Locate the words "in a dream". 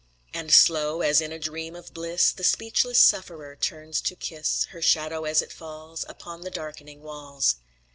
1.21-1.75